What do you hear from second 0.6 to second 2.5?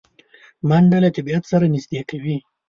منډه له طبیعت سره نږدې کوي